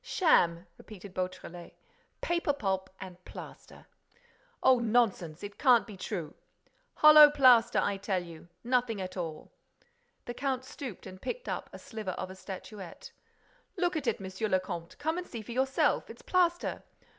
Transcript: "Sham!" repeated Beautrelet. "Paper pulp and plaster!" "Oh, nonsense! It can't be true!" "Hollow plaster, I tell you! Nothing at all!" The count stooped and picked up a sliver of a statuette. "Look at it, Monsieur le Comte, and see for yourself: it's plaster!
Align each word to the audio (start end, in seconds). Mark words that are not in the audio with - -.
"Sham!" 0.03 0.65
repeated 0.79 1.13
Beautrelet. 1.13 1.75
"Paper 2.21 2.53
pulp 2.53 2.89
and 2.99 3.23
plaster!" 3.23 3.85
"Oh, 4.63 4.79
nonsense! 4.79 5.43
It 5.43 5.59
can't 5.59 5.85
be 5.85 5.95
true!" 5.95 6.33
"Hollow 6.95 7.29
plaster, 7.29 7.77
I 7.77 7.97
tell 7.97 8.23
you! 8.23 8.47
Nothing 8.63 8.99
at 8.99 9.15
all!" 9.15 9.51
The 10.25 10.33
count 10.33 10.65
stooped 10.65 11.05
and 11.05 11.21
picked 11.21 11.47
up 11.47 11.69
a 11.71 11.77
sliver 11.77 12.15
of 12.17 12.31
a 12.31 12.35
statuette. 12.35 13.11
"Look 13.77 13.95
at 13.95 14.07
it, 14.07 14.19
Monsieur 14.19 14.47
le 14.47 14.59
Comte, 14.59 14.95
and 15.05 15.27
see 15.27 15.43
for 15.43 15.51
yourself: 15.51 16.09
it's 16.09 16.23
plaster! 16.23 16.81